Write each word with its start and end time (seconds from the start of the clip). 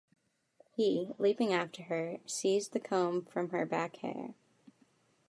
He, 0.75 1.11
leaping 1.19 1.53
after 1.53 1.83
her, 1.83 2.17
seized 2.25 2.71
the 2.73 2.79
comb 2.79 3.23
from 3.25 3.49
her 3.51 3.67
back 3.67 3.97
hair. 3.97 4.33